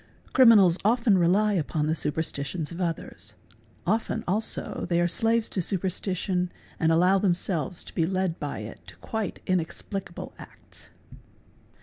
[0.33, 3.35] Criminals often rely upon the superstitions of others;
[3.85, 8.79] often also they are slaves to superstition and allow themselves to be led by it
[8.87, 10.87] to quite 'inexplicable acts.